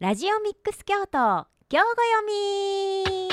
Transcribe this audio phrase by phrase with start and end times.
[0.00, 1.82] ラジオミックス京都今日ご読
[2.24, 3.28] み。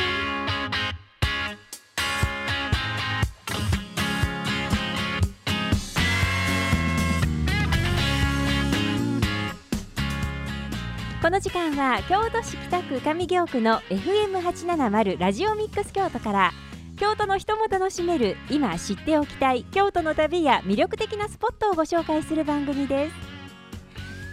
[11.21, 16.51] この時間は京都市北区上京区の FM870 ラジオミックス京都から
[16.97, 23.34] 京都の人も楽しめる今知っておきたい京都の旅や魅力的なスポットをご紹介する番組です。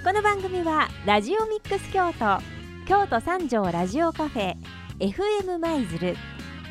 [0.05, 2.43] この番組はラジオミックス京都
[2.89, 4.57] 京都三条ラジオカフェ
[4.99, 6.17] FM 舞鶴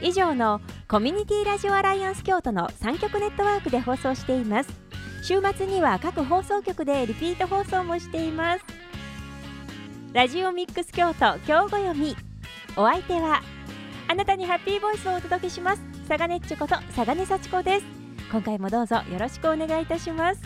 [0.02, 4.70] 以上のコミュニティラジオアライアンス京都の3局ネットワークで放送しています。
[5.24, 8.66] 週末には各放送局でリピート放送もしています。
[10.12, 12.18] ラジオミックス京都今日ご読み。
[12.76, 13.42] お相手は
[14.10, 15.82] あなたにハッピーボイスをお届けします。
[16.06, 17.86] 佐賀ねっちこと佐賀根幸子です。
[18.30, 20.42] 今回もどうぞよろしくお願いいたします。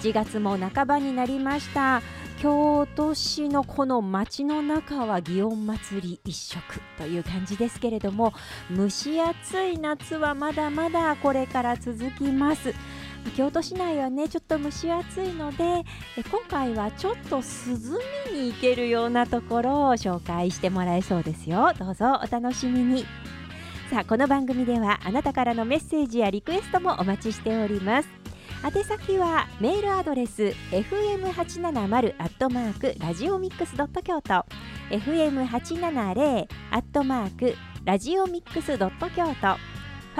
[0.00, 2.02] 7月も半ばになりました。
[2.40, 6.62] 京都市のこの街の中は祇園祭り一色
[6.96, 8.32] という感じですけれども
[8.72, 12.72] 蒸し暑い夏はまだまだこれから続きます。
[13.36, 15.82] 京都市内はねちょっと蒸し暑いので
[16.16, 17.42] え今回はちょっと涼
[18.32, 21.72] みに行けるようなところを紹介してもらえそうですよ。
[21.76, 23.04] どうぞお楽しみに。
[23.90, 28.17] さあこの番組ではあなたからのメッセージやリクエストもお待ちしております。
[28.62, 34.44] 宛先はメールアドレス fm870 アットマークラジオミックスドット京都。
[34.90, 39.32] fm870 アットマークラジオミックスドット京都。
[39.32, 39.38] フ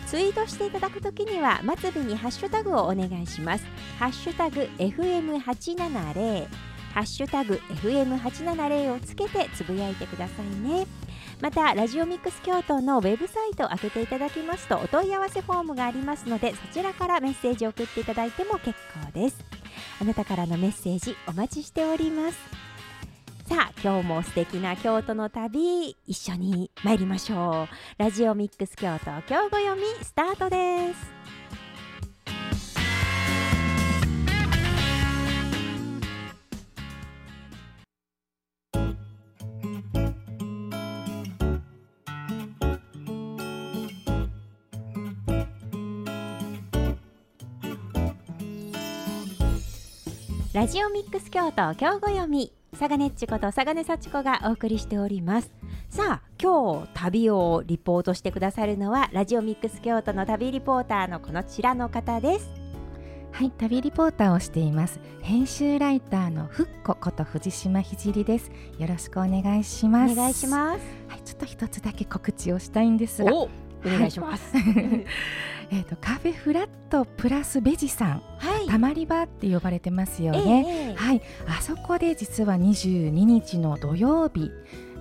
[0.07, 3.65] ツイートしていただくときには末尾にハッシュタグをお願いします。
[3.99, 6.47] ハッシュタグ FM870
[6.95, 10.87] ハッシュタグ FM870 をつけてつぶやいてくださいね。
[11.41, 19.43] またラジオミックス京都のウェブサイトを開けていただきますとお問い合わせフォームがありますのでそちらからメッセージを送っていただいても結構です。
[19.99, 22.37] あなたからのメッセージお待ちしております。
[23.49, 27.67] さあ今日も素敵な京都の旅一緒に参りましょ
[27.97, 28.01] う。
[28.01, 31.14] ラジオミックス京都今日ご読みスタートです。
[50.55, 55.51] ラジオミックス京都今日ご読み佐賀ねっちこと佐賀根幸子がお送りしております。
[55.89, 62.49] さあ今日旅をリポートしてくださるのはラジオミックス京都の旅リポーターのこのちらの方です。
[63.33, 65.01] はい旅リポーターをしています。
[65.21, 68.49] 編集ライターのふっここと藤島ひじりです。
[68.79, 70.13] よろしくお願いします。
[70.13, 70.79] お願いします。
[71.09, 73.33] はいちょっと一つだけ告知をしたいんですが。
[73.35, 73.49] お
[73.83, 75.05] 願いします、はい。
[75.69, 81.21] えっとカフェフラットプラスベジさん、はいたまり場って呼ばれてますよね、ええはい。
[81.47, 84.51] あそこで実は22日の土曜日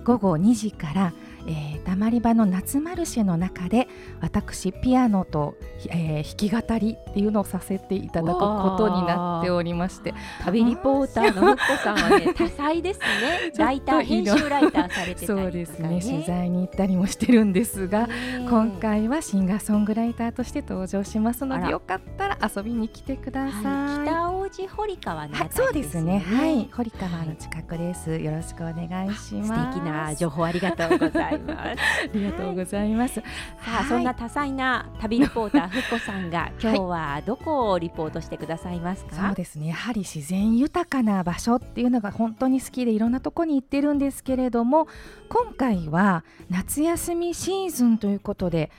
[0.03, 1.13] 午後2時から、
[1.47, 3.87] えー、たまり場の夏マルシェの中で
[4.21, 5.55] 私ピアノと、
[5.89, 10.13] えー弾き語りっていうのをさせていただくことになっておりまして
[10.43, 23.63] 旅リポーターのふっこさんはね多彩ですね ライター編集ライターされてたりとか、ね、そうですね取材に行ったりもしてるんですが、ね今回はシンガーソングライターとして登場しますのでよかったら遊びに来てください。
[23.63, 26.19] はい、北大路堀川のあはい、たりそうですね。
[26.19, 28.17] はい、堀川はいの近くです。
[28.17, 29.47] よろしくお願いします。
[29.47, 31.34] 素敵な情報ありがとうございます。
[31.47, 31.75] あ
[32.13, 33.15] りがとうございます。
[33.15, 33.23] さ
[33.67, 39.27] あ、はいそんな多彩な旅リポーターふっこさんが今日はどこをリポートしてくださいますか？
[39.27, 39.67] そうですね。
[39.67, 44.87] やはり自然豊かな場所っていうのが本当に好きでいろんなとこに行ってるんですけれども、
[45.29, 48.71] 今回は夏休みシーズンということで、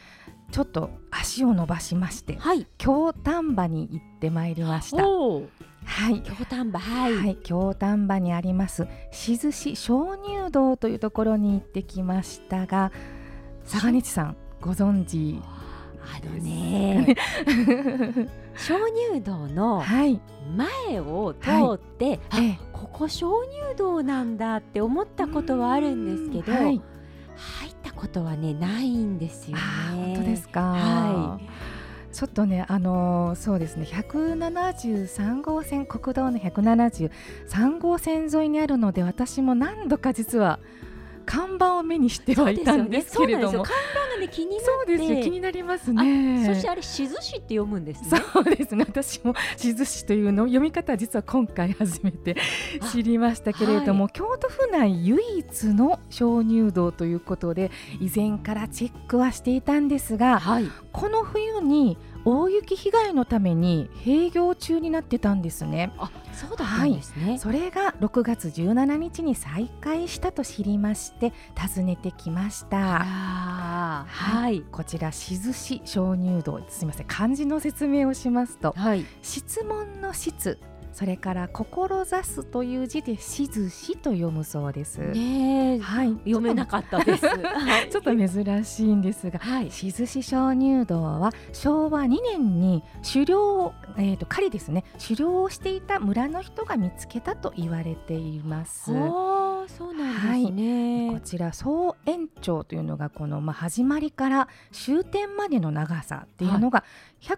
[0.52, 2.66] ちょっと足を伸ばしまして、はい。
[2.78, 5.04] 京丹波に行ってまいりました。
[5.86, 6.20] はい。
[6.22, 7.16] 京丹波はい。
[7.16, 12.92] はい、京丹波にあります静市鍾乳洞というところに行ってきましたが
[13.70, 15.40] 佐賀日さんご存知
[16.08, 17.16] あのね、
[18.54, 18.78] 鍾
[19.10, 20.20] 乳洞のはい、
[20.56, 22.58] 前を通って、あ、ええ。
[22.72, 26.80] ここ鍾乳洞なんだって思ったことはあるんですけど、はい、
[27.36, 29.62] 入ったことはねないんですよね。
[29.92, 31.40] 本当ですか、は
[32.16, 40.58] ちょっとねあのーそうですね173号線国道の173号線沿いにあるので私も何度か実は
[41.26, 46.46] 看板を目にしてはいたんですけれども、看板がね気になそうですよ気になりますね。
[46.46, 48.22] そしてあれしずしって読むんですね。
[48.32, 48.74] そうです。
[48.74, 52.36] ね私もしずしというの読み方実は今回初めて
[52.92, 57.70] 知りましたけれども、はい、京都府内唯一の鍾乳洞ということで
[58.00, 65.92] 以前からチェックはしていたんですが、はい、この冬に大雪被害のために閉業中になってたんですね。
[65.96, 72.78] あ、そうだったんですね、はい、それが6月17日に再開したと知りまして訪ねてきました。
[72.78, 76.60] はい、はい、こちら静市鍾乳洞。
[76.68, 77.06] すみません。
[77.06, 80.58] 漢字の説明をしますと、はい、質問の質
[80.96, 84.96] それから志すという字でしずしと読むそうです。
[84.96, 87.20] ねはい、読めなかったです。
[87.90, 98.90] ちょっと 珍しいんですが、はい、しずし鍾乳洞は昭和2年に狩猟えっ、ー、と狩りですね、狩猟をしていた村の人が見つけたと言われています。
[99.68, 106.84] そうなんですね、はい、こちら総延長というのがこのまあ始まりから終点までの長さっていうのが
[107.20, 107.36] 120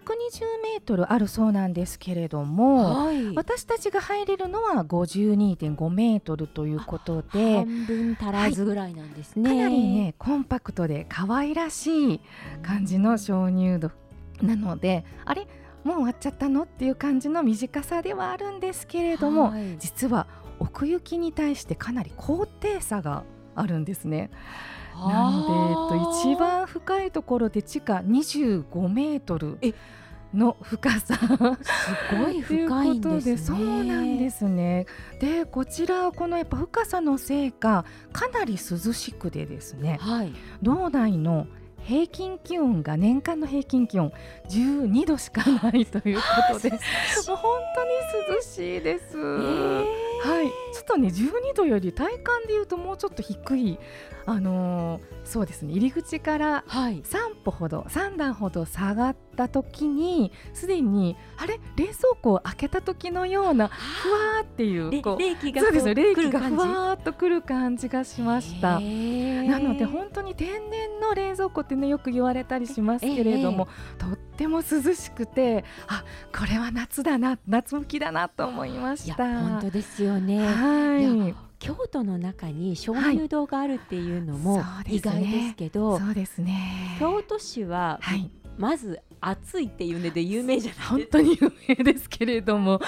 [0.63, 12.21] メートルあるそうなんですけれども、はい、私たちが入れるのは52.5メートルということで半分足らずぐらいなんですね、はい、かなりねコンパクトで可愛らしい
[12.61, 13.91] 感じの鍾乳洞
[14.41, 15.47] なのであれ？
[15.83, 16.63] もう終わっちゃったの？
[16.63, 20.27] っていう感じの短さではあるんですけれども、はい、実は
[20.59, 23.23] 奥行きに対してかなり高低差が
[23.55, 24.29] あるんですね。
[24.95, 29.57] なので、えっと、一番深いところで地下25メートル
[30.33, 31.27] の深さす
[32.15, 33.37] ごい深いんですね。
[33.37, 34.85] そうなんですね。
[35.19, 41.47] でこちらこのやっぱ深さのせいかかなり涼しくでですね、はい、道内の
[41.81, 44.11] 平均気温が年間の平均気温
[44.49, 46.23] 12度しかないというこ
[46.53, 46.79] とでもう
[47.35, 49.17] 本当に涼しいです。
[49.17, 53.79] えーはい、ちょっとね12度より体感でいうともうちょっと低い、
[54.25, 57.03] あのー、そうですね入り口から3
[57.43, 61.59] 歩ほど、はい、3段ほど下がった時にすでにあれ？
[61.75, 68.79] 冷蔵庫を開けた時のようなふわーっていうこう冷気がそうです冷気がふわーっとくる感じがしました。
[68.79, 73.67] なので本当に天然の冷蔵庫ってねよく言われたりしますけれども、
[73.97, 76.03] とっても涼しくてあ
[76.37, 79.41] これは夏だな夏向きだなと思いました。
[79.41, 80.45] 本当ですよね。
[80.59, 81.35] はい。
[81.59, 86.95] 京都の中に鍾乳洞があるっていうのも意外ですけど、はい、そうですね。
[86.99, 92.79] 京都市は、はい、まず暑いっていうので有名じゃない本当に有名ですけれども。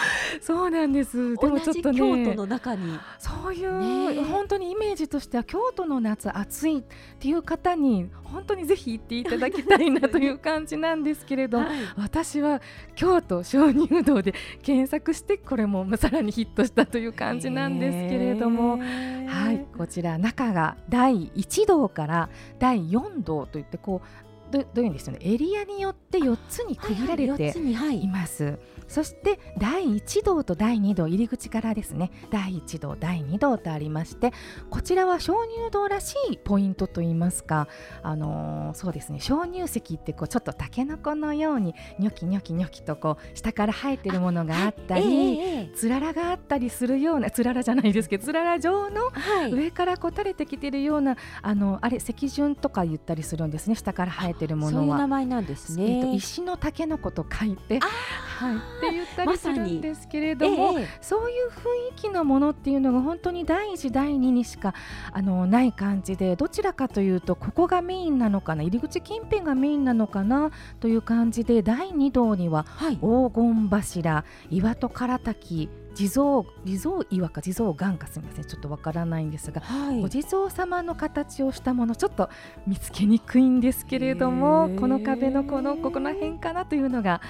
[0.41, 1.35] そうなんです。
[1.35, 1.97] でもちょっとね。
[1.97, 2.99] 京都の中に。
[3.19, 6.83] そういう、ね、本当にイメージとしては京都の夏暑いっ
[7.19, 11.67] ていう方に本当にぜひ行っていただきたいなという感じなんですけれど、はい、
[11.97, 12.61] 私は
[12.95, 18.77] 京都鍾乳洞で検索してこれもさらにヒットしたという感じなんですけれども。
[18.77, 19.65] はい。
[19.77, 22.29] こちら中が第1道から
[22.59, 25.19] 第4道といってこうどどういうんですよね？
[25.21, 28.43] エリアによって4つに区切られています。
[28.43, 28.51] はい。
[28.51, 32.11] はい、そして第1道と第2道入り口からですね。
[32.29, 34.31] 第1道第2道とありまして
[34.69, 37.67] こちらは鍾乳洞らしいポイントといいますか
[38.03, 39.19] あのー、そうですね。
[39.19, 49.11] 鍾乳石ってこうちょっとたけのこのようにニョキニョキニョキとこう下から生えてるものがあったり、えー、つららがあったりするようなつららじゃないですけどつらら状の
[49.51, 53.75] 上からこう垂れてきてるような、あのあれ石筍とか言ったりするんですね。
[53.75, 61.51] 下から生えててるものはそういう名前なんですね、えーと、石のタケノコと書いてはい、って言ったりするんですけれども、まえー、そういう雰
[61.93, 64.73] 囲気のものっていうのが本当に第一第二にしか
[65.11, 70.49] あのない感じでどちらかというとここがメインなのかな入り口近辺がメインなのかな
[70.79, 78.45] という感じで第二道には黄金柱、岩戸唐滝地蔵地蔵岩か地蔵岩かすみません。
[78.45, 82.29] ちょっとわからないんですが、はい、お地蔵様の形をしたものちょっと
[82.67, 87.21] 見つけにくいんですけれどもこの壁のこのここの辺かなというのが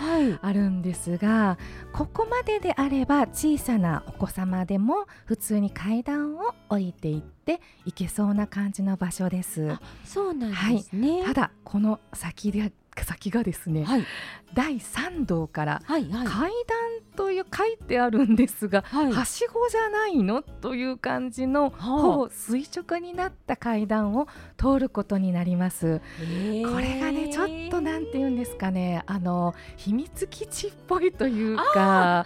[0.41, 9.68] あるんですが、はい、ここまでであれば小さなお子様でも普通に階段を降りていって行けそうな感じの場所です。
[10.06, 12.72] そうなんですね、はい、ただこの先で
[13.03, 14.06] 先がですね、はい、
[14.53, 16.22] 第3道から階段
[17.15, 20.41] という書いてあるんですが、はい、はしごじゃないの？
[20.41, 24.27] という感じの、ほぼ垂直になった階段を
[24.58, 26.00] 通ることになります。
[26.00, 29.03] これがねちょっとなんて言うんですかね。
[29.06, 32.24] あの秘密基地っぽいというか、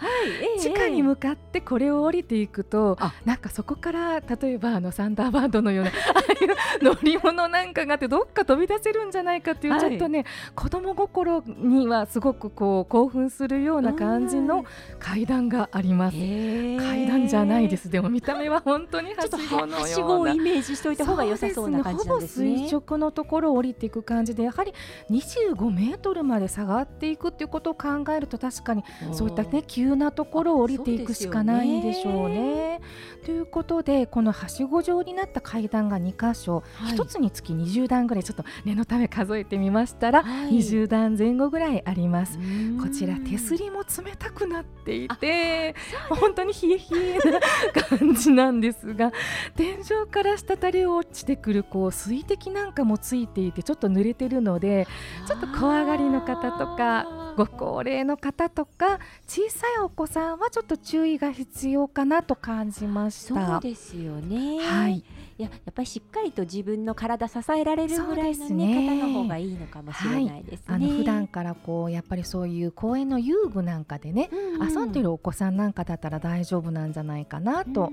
[0.56, 10.24] い、地下に向かってこれを降りていくとなんかそこから例えばあのサンダーバードのような ああいう乗り物なんかがあってどっか飛び出せるんじゃないかっていう、ちょっとね
[10.54, 14.64] 子供心にはすごくこう興奮するような感じの
[14.98, 16.16] 階段があります。
[16.16, 17.90] 階段じゃないです。
[17.90, 24.72] でも見た目は本当に はしごのよをイメージしておいた方が良さそうな感じなんですね、ね、ほぼ垂直のところを降りていく感じでやはり
[25.10, 32.80] 25メートルまで下がっていくっていうことを考えると確かにそういったね急なところを降りていくしかないんでしょうね。
[33.24, 42.38] ということでこのはしご状になった階段が2箇所、はい、1つにつき20段ぐらいちょっと念のため数えてみましたら、はい、20段前後ぐらいあります。
[42.80, 45.74] こちら手すりも冷たくなっていて
[46.08, 47.40] 本当に冷え冷えな
[47.98, 49.12] 感じなんですが
[49.56, 54.86] 天井から滴り落ちてくるこう水滴なんかもついていてちょっと濡れてるので
[55.26, 63.52] ちょっと怖がりの方とかご高齢の方とか小さいお子さんはちょっと注意が必要かなと感じました。
[63.52, 64.58] そうですよね。
[64.60, 65.04] はい。
[65.38, 70.64] いややっぱりしっかりと自分の体支えられるぐらいの、ね、ね、方の方がいいのかもしれないですね。
[70.66, 77.92] はい、あの普段からこうやっぱりそういう公園の遊具なんかでね、うんうん、遊んでるお子さんなんかだったら大丈夫なんじゃないかなと。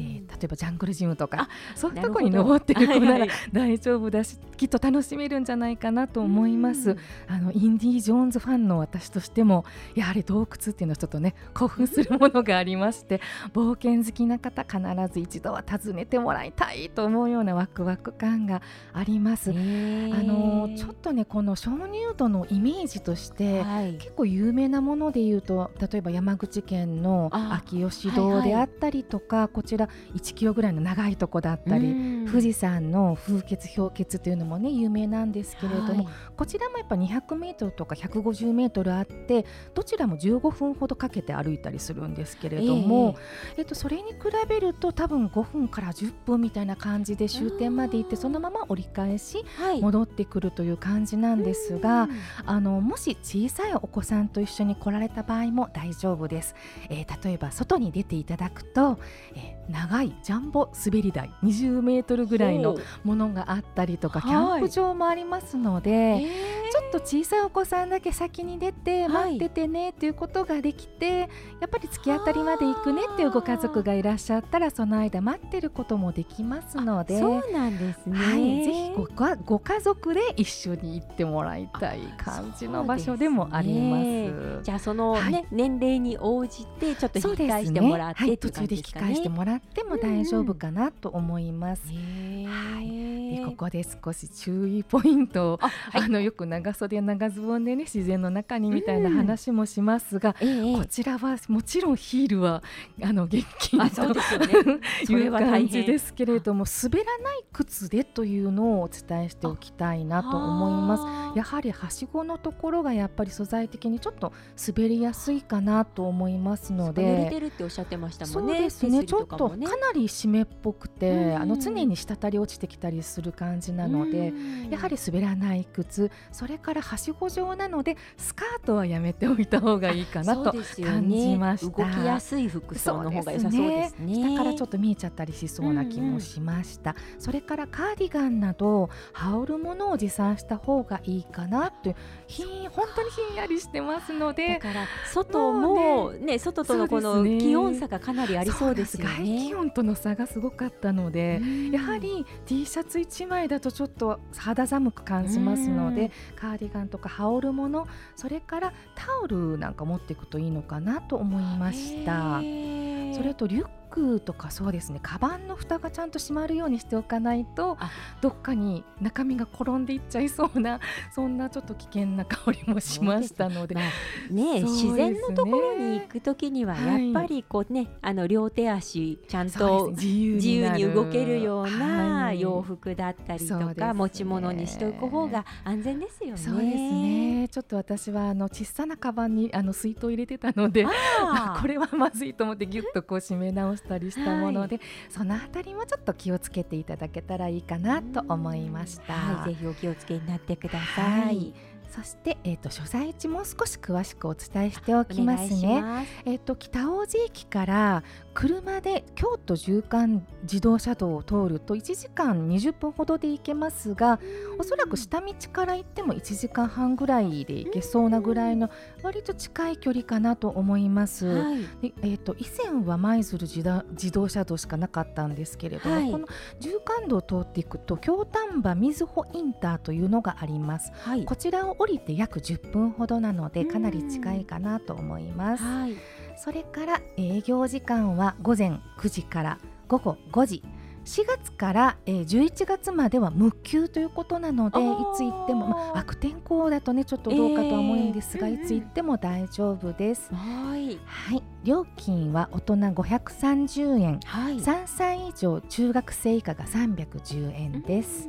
[0.00, 6.96] えー、例えばジャングルジムとかそういうとこに登ってる子なら大丈夫だし、はいはい、きっと楽しめるんじゃないかなと思います。
[7.28, 9.64] あのインディ・ジョーンズファンの私としても
[9.94, 13.20] やはり洞窟っていうのはちょっとね興奮するものがありまして
[13.52, 19.50] 冒険好きな方必ず一度は訪ねてもらいたいと思うようなワクワク感があります。
[19.50, 39.44] あのちょっとねこの鍾乳洞のイメージとして、はい、結構有名なものでいうと例えば山口県の秋吉堂であったりとか、はいはい、こちら1キロぐらいの長いとこだったり富士山の風穴氷穴というのもね有名なんですけれども、こちらもやっぱ200メートルとか150メートルあって
[39.74, 43.16] どちらも15分ほどかけて歩いたりするんですけれども、
[43.54, 44.18] えー、えっと、それに比
[44.48, 49.44] べると多分5分から10分みたいな感じで終点まで行ってそのまま折り返し
[49.80, 52.08] 戻ってくるという感じなんですが、はい、
[52.46, 56.54] あのもし小さいお子さんと一緒に来られた場合も大丈夫です。
[56.88, 58.98] えー、例えば外に出ていただくと、
[59.34, 71.28] えー、長いジャンボ滑り台20メートルぐらいのものがあったりとかキャンプ場もありますので、はい、ちょっと小さいお子さんだけ先に出て待っててねっていうことができて、
[71.60, 79.06] やっぱり突き当たりまで行くねっていうご家族がいらっしゃったらその間待ってることもできますのでそうなんですね、はい、ぜひご
[79.44, 84.02] ご家族で一緒に行ってもらいたい感じの場所でもあります。
[84.02, 88.28] すね、じゃあそのね、はい、年齢に応じてちょっと引き返してもらって、ね。
[88.28, 91.82] はい、途中で引き返してもらっても大丈夫かなと思います。
[91.86, 92.99] はい、
[93.36, 102.62] でここで少し注意ポイントをあ、はい、あのよく長袖長ズボンでね自然の中にみたいな話もしますが、こちらはもちろんヒールは
[103.02, 111.36] あの厳禁という感じですけれども滑らない靴でというのをお伝えしておきたいなと思います。
[111.36, 114.32] やはりはしごのところがやっぱり素材的にちょっと
[114.66, 117.02] 滑りやすいかなと思いますので。
[117.02, 118.52] 濡れてるっておっしゃってましたもんね。
[118.54, 119.04] そうですね。
[119.04, 124.32] ちょっとかなり湿っぽくて、あの常に滴り落ちてきたりする感じなので、
[124.70, 130.62] やはり滑らない靴、それからはしご状なのでスカートはやめておいた方がいいかなと感
[131.10, 131.84] じました。
[131.84, 134.14] ね、動きやすい服装の方が良さそうですね。
[134.14, 136.96] 下からちょっと見えちゃったりしそうな気もしました。
[137.18, 141.96] それからカーディガンなど羽織るものを持参した方がいいかなという
[142.26, 149.14] ひ本当にひんやりしてますので、だから外もね外とのこの気温差がかなりありそうですよね。
[149.16, 162.38] 外気温との差がすごかったので、やはり T シャツ1枚だとちょっと肌寒く感じますので、カーディガンとか羽織るもの、それからタオルなんか持っていくといいのかなと思いました。
[162.38, 167.76] それとリュックとかそうですねカバンの蓋がちゃんと閉まるようにしておかないと
[168.20, 170.80] どっかに中身が転んでいっちゃいそうな
[171.12, 173.84] そんなちょっと危険な香りもしましたので、まあ、
[174.32, 186.36] ね、ね、自然のところに行く時にはやっぱりこうね、はい、あの両手足ちゃんと自由に動けるような洋服だったりとか、はい、持ち物にしておく方が安全ですよね。
[186.36, 187.48] そうですね。
[187.48, 190.86] ちょっと私はあの小さなカバンにあの水筒入れてたので
[191.60, 199.12] これはまずいと思ってぎゅっとこう締め直したりしたもので、はい、そのあたりもちょっと気をつけていただけたらいいかなと思いました。
[199.12, 201.54] はい、ぜひお気をつけになってください。
[201.90, 205.82] そして、えーと、所在地も少し詳しくお伝えしておきますね。
[206.06, 206.22] す。
[206.24, 214.20] えっ、ー、と北大路駅から車で京都縦貫自動車道を通ると1時間20分ほどで行けますが
[214.60, 218.68] おそらく下道から行っても1時間半ぐらいで行けそうなぐらいの
[219.02, 221.26] 割と近い距離かなと思います。
[221.26, 226.26] はい、でえーと、以前は舞鶴自動車道しかなかったんですけれども、はい、この
[226.60, 230.92] 縦貫道を通っていくと京丹波瑞穂インターというのがあります。
[230.92, 235.62] はい、こちらを降りて約10分ほどなのでかなり近いかなと思います。
[235.62, 235.94] はい
[236.42, 240.62] それから営業時間は午前9時から午後5時
[241.04, 244.82] 4月から、えー、11月までは無休ということなのでい
[245.16, 250.32] つ行っても、まあ、悪天候だとねちょっとどうかとは思うんですが、えー、いつ行っても大丈夫です。
[250.34, 258.28] はい、はい、料金は大人530円、はい、3歳以上中学生以下が310円です。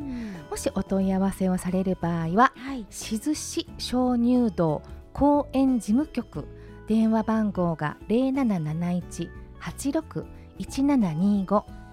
[0.49, 4.81] もしお問い合わせをされる場合は、はい、静市鍾乳洞
[5.13, 6.47] 公園事務局。
[6.87, 7.95] 電話番号が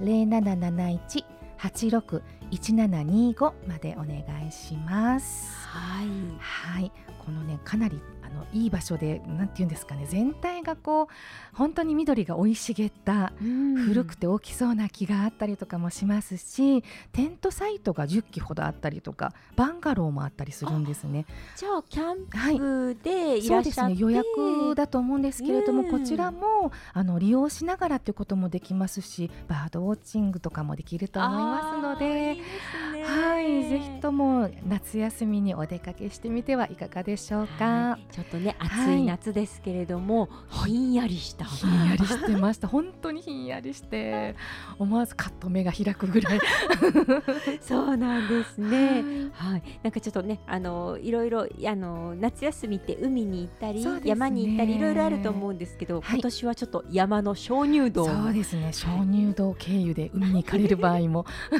[0.01, 1.25] 0771
[1.59, 5.67] 86 1725 0771-86-1725までお願いします。
[5.67, 13.33] はい、はい、このねかなりあのいい場所でなんて言うんですかね全体がこう本当に緑が生い茂った
[13.87, 21.27] 古くて大きそうな木があったりとかもしますしテントサイトが10基ほどあったりとかバンガローもあったりするんですね。
[21.57, 32.35] じゃあキャンプでいらっしゃって、はい、ね予約だと思うんですけれども、こちらもあの利用しながらということもできますしバードウォッチングとかもできると思いますので。
[32.35, 32.43] いい
[33.05, 37.99] はい、ぜひとも夏休みにお出かけしてみてはいかがでしょうか。
[38.19, 41.45] ちょっとね暑い夏ですけれども、はい、ひんやりした。
[41.45, 42.67] ひんやりしてました。
[42.67, 44.35] 本当にひんやりして
[44.77, 46.41] 思わずカッと目が開くぐらい。
[47.63, 58.05] そうなんですね、はい、はい、なんかちょっとねあのいろいろあの夏休みって海に行ったり、ね、山に行ったりいろいろあると思うんですけど、はい、今年はちょっと山の鍾乳洞。
[58.07, 58.73] そうですね。
[58.73, 61.25] 鍾乳洞経由で海に行かれる場合も。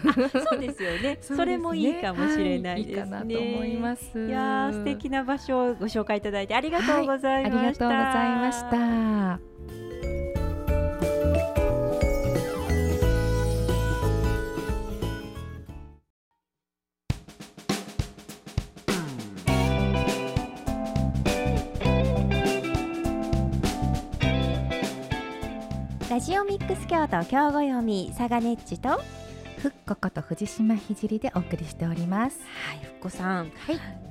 [0.51, 1.19] そうですよ ね。
[1.21, 4.27] それもいいかもしれないですね、はい、いいかなと思います。
[4.27, 9.41] いや素敵な場所をご紹介いただいてありがとうございました、ありがとうございました。
[26.11, 29.01] ラジオミックス京都京語読み佐賀ネッチと
[29.59, 32.41] ふっここと藤島ひじりでお送りしております。
[32.41, 33.51] はいふっこさん。
[33.51, 34.08] はい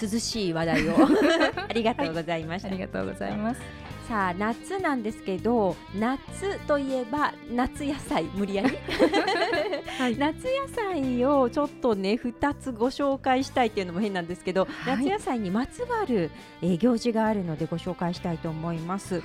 [0.00, 0.96] 涼しい話題を。
[1.68, 3.60] ありがとうございました、はい、ありがとうございます。
[4.08, 8.76] さあ夏なんですけど夏といえば夏野菜無理やり、
[9.98, 19.14] はい、 夏野菜をちょっとね2つご紹介したいっていうのも変なんですけど、はい、夏野菜にまつわる、えー、行事があるのでご紹介したいと思います。
[19.14, 19.22] はい。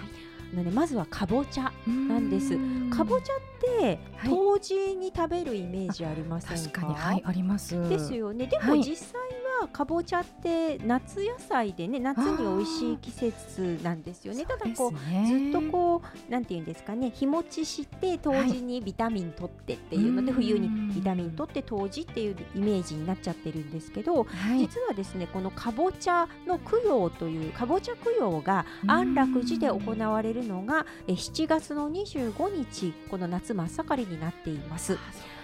[0.56, 2.58] のねまずはかぼちゃなんです。
[2.96, 6.86] かぼちゃって冬至に食べるイメージありませんか？
[6.88, 7.90] はい、あります。
[7.90, 8.48] ですよね。
[8.48, 14.46] でも実際はかぼちゃって夏野菜でね夏に美味しい季節なんですよね。
[14.46, 24.26] ただこう、ずっとこうなんていうんですかね日持ちして冬至にビタミン取ってっていうので、冬にビタミン取って冬至っていうイメージになっちゃってるんですけど、
[24.58, 34.98] 実はですねこのかぼちゃの供養というかぼちゃ供養が安楽寺で行われるのが7月の25日この夏真っ盛りになっています。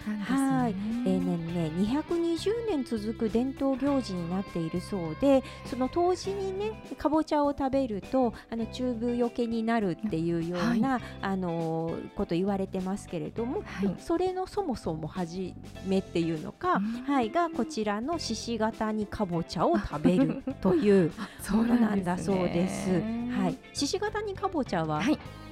[0.06, 0.74] はい、
[1.06, 15.54] 例年ね220年続く伝統行事になっているそうでその当時にねかぼちゃを食べるとあの中風よけになるっていうような、はい、あのこと言われてますけれども、はい、それのそもそも始
[15.86, 21.12] めっていうのか、はい、がこちらの獅子型にかぼちゃを食べるという
[21.52, 22.90] ものなんだそうです。
[22.92, 25.02] はい、獅子型にかぼちゃは、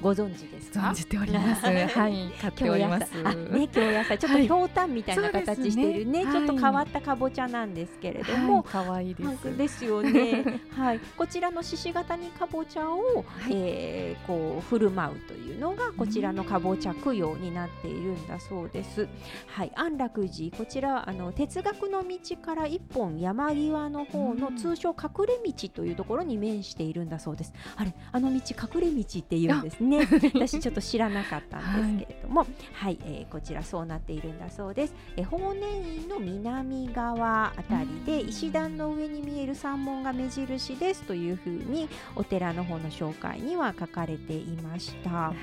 [0.01, 0.79] ご存知ですか？
[0.79, 1.65] 存じております。
[1.65, 1.71] は
[2.07, 3.11] い、買っております。
[3.23, 9.57] あ、ね、京野菜ちょっとひょうたんみたいな形してるね、ね、ちょっと変わったかぼちゃなんですけれども、可、は、愛、い、いです。
[9.57, 10.61] ですよね。
[10.71, 10.99] はい。
[11.17, 19.07] こちらの獅子型にかぼちゃを、はい、えー、こう振る舞うというのがこちらのかぼちゃ供養になっているんだそうです。
[19.47, 19.71] はい。
[19.75, 27.53] 安楽寺こちらあの哲学の道から一本山際の方の通称隠れ道というところに面しているんだそうです。
[27.75, 28.39] あれあの道
[28.75, 29.88] 隠れ道って言うんですね
[30.33, 32.41] 私ちょっと知らなかったんですけれども。
[32.41, 34.93] はい、はい、えー、こちらそうなっているんだそうです。
[35.17, 45.09] え法然院の南側あたりで石段の上に見える山門が目印ですというふうにお寺の方の紹介には書かれていました。
[45.09, 45.33] は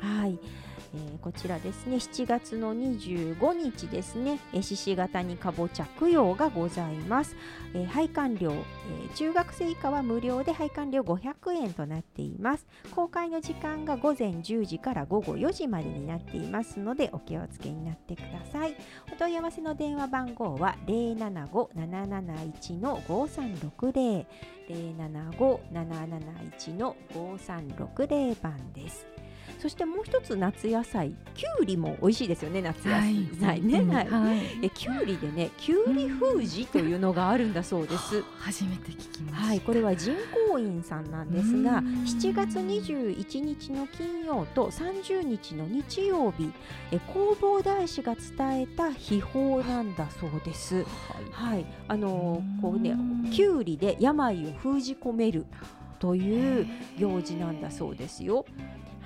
[0.00, 0.38] い、はい
[0.94, 1.96] えー、こちらですね。
[1.96, 4.40] 7月の25日ですね。
[4.60, 7.36] 獅子型にかぼちゃ供養がございます、
[7.74, 12.66] えー、配管料、えー、中学生以下は無料で配管料500円となっています。
[12.94, 18.76] 公開の時間が午前10時から午後4時までになっていますのでお気をつけになってください。
[19.12, 24.26] お問い合わせの電話番号は075-771の5360
[24.70, 29.09] 075-771の5360番です。
[29.60, 34.06] そしてもう一つ夏野菜きゅうりも美味しいですよね夏野はい菜ね、うんはい。
[34.08, 38.22] はきゅうりでねきゅうり封じというのがあるんだそうです。
[38.38, 39.46] 初めて聞きました。
[39.48, 40.14] はい、これは人
[40.48, 41.86] 工院さんなんですがうん。
[42.04, 46.50] 7月21日の金曜と30日の日曜日
[46.90, 50.84] え弘法大師が伝えた秘宝なんだそうです。
[51.32, 55.44] はい、あのーこうねうんきゅうりで病を封じ込める
[55.98, 56.66] という
[56.98, 58.44] 行事なんだそうですよ。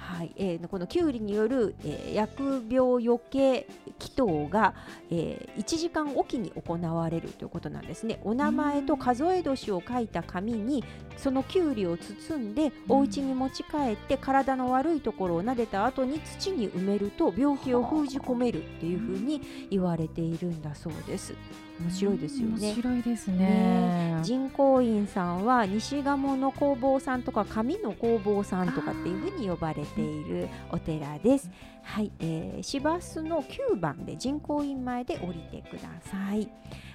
[0.05, 3.67] はい、えーこのきゅうりによる、えー疫病よけ
[3.99, 4.75] 祈祷が、
[5.11, 8.21] えー1時間おきに行われるということなんですね。
[8.23, 10.85] お名前と数え年を書いた紙に
[11.17, 19.41] そのきゅうりを包んでお家に持ち帰って体の悪いところを撫でた後に土に埋めると病気を封じ込めるっていうふうに
[19.71, 21.35] 言われているんだそうです。
[21.81, 22.75] 面白いですよね面。
[22.75, 23.39] 白いですね。
[23.39, 31.51] ね人工院さんは西鴨の工房さんとか上の工房さんとかっていうふうに呼ばれているお寺です。
[31.83, 36.49] はい、えー、市バスの9番で人工院前で降りてください。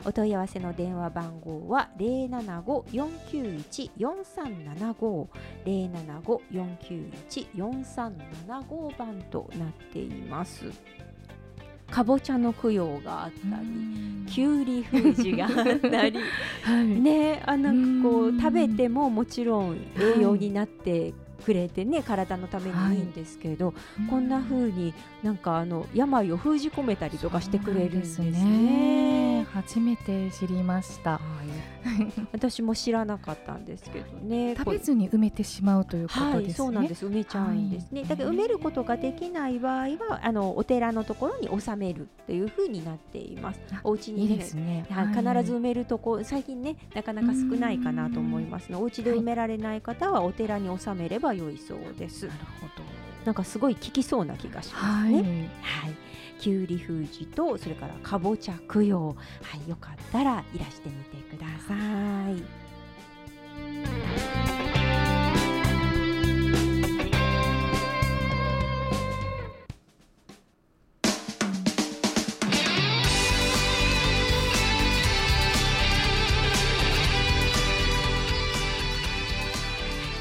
[0.06, 5.30] お問い合わせの電話番号は零七五四九一四三七五
[5.66, 6.96] 零七五四九
[7.28, 10.72] 一四三七五番となっています。
[11.92, 14.00] かぼちゃの供養があったり。
[14.30, 16.20] きゅうり封じがあったり
[16.62, 16.86] はい。
[16.86, 23.74] ねあなんかこううん食べてももちろん栄養になってくれてね、体のためにいいんですけど、
[24.10, 28.34] こんな風になんかあの病を封じ込めたりとかしてくれるんですね。
[28.34, 31.12] すね初めて知りました。
[31.12, 31.20] はい
[32.32, 34.56] 私も知らなかったんですけどね。
[34.60, 36.34] 食べずに埋めてしまうということですね。
[36.34, 37.06] はい、そうなんです。
[37.06, 38.02] 埋めちゃうんですね。
[38.02, 43.82] はいだけど埋めることができない場合は、あのお寺のところに収めるっていう風になっていますあ。
[43.84, 44.86] お家にねいいですね。
[44.90, 52.84] はい、必ず埋めるとこ最近ねなかなか少ないかなと思いますのお家で埋められない方はお寺に納めれば良いそうです、なるほど。
[53.26, 55.12] なんかすごい効きそうな気がしますはい。
[55.12, 55.96] ねはい、
[56.40, 59.08] きゅうり封じとそれからかぼちゃ供養。
[59.08, 59.16] は
[59.66, 59.70] い。
[59.70, 61.74] よかったらいらしてみてくださ
[62.30, 62.42] い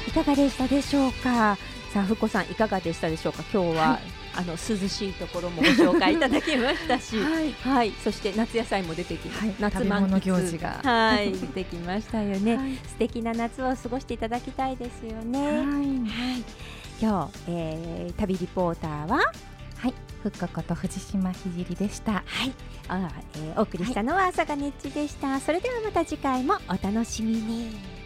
[0.09, 1.57] いかがでしたでしょうか？
[1.93, 3.43] さあふこさんいかがでしたでしょうか？
[3.53, 3.99] 今日は、はい
[4.35, 7.51] あの涼しいところもご紹介いただきましたし はい。
[7.51, 9.39] はい、そして夏野菜も出てきます。
[9.41, 12.55] はい夏満喫行事がはい、 出てきましたよね。
[12.57, 15.39] はい素敵な夏を過ごしていただきたいですよね。
[15.47, 16.43] はい、はい。
[17.01, 19.93] 今日、えー、旅リポーターは、はい。
[20.21, 22.11] ふっここと藤島ひじりでした。
[22.13, 22.53] はい、
[22.87, 25.39] あ、えー、お送りしたのは朝がねっちでした。
[25.39, 27.98] それではまた次回もお楽しみに。